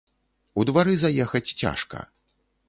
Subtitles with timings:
[0.61, 2.03] У двары заехаць цяжка.